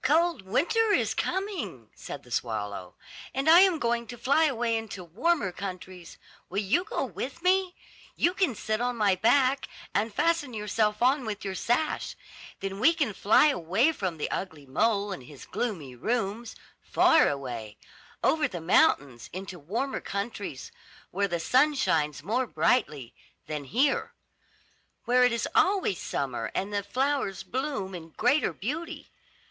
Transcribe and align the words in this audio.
"Cold 0.00 0.40
winter 0.46 0.94
is 0.94 1.12
coming," 1.12 1.90
said 1.94 2.22
the 2.22 2.30
swallow, 2.30 2.94
"and 3.34 3.50
I 3.50 3.60
am 3.60 3.78
going 3.78 4.06
to 4.06 4.16
fly 4.16 4.44
away 4.44 4.78
into 4.78 5.04
warmer 5.04 5.52
countries. 5.52 6.16
Will 6.48 6.62
you 6.62 6.84
go 6.84 7.04
with 7.04 7.42
me? 7.42 7.74
You 8.16 8.32
can 8.32 8.54
sit 8.54 8.80
on 8.80 8.96
my 8.96 9.14
back, 9.14 9.68
and 9.92 10.14
fasten 10.14 10.54
yourself 10.54 11.02
on 11.02 11.26
with 11.26 11.44
your 11.44 11.54
sash. 11.54 12.16
Then 12.60 12.80
we 12.80 12.94
can 12.94 13.12
fly 13.12 13.48
away 13.48 13.92
from 13.92 14.16
the 14.16 14.30
ugly 14.30 14.64
mole 14.64 15.12
and 15.12 15.24
his 15.24 15.44
gloomy 15.44 15.94
rooms, 15.94 16.56
far 16.80 17.28
away, 17.28 17.76
over 18.24 18.48
the 18.48 18.62
mountains, 18.62 19.28
into 19.34 19.58
warmer 19.58 20.00
countries, 20.00 20.72
where 21.10 21.28
the 21.28 21.38
sun 21.40 21.74
shines 21.74 22.22
more 22.22 22.46
brightly 22.46 23.12
than 23.46 23.64
here; 23.64 24.14
where 25.04 25.24
it 25.24 25.30
is 25.32 25.46
always 25.54 25.98
summer, 26.00 26.50
and 26.54 26.72
the 26.72 26.82
flowers 26.82 27.42
bloom 27.42 27.94
in 27.94 28.08
greater 28.16 28.54
beauty. 28.54 29.10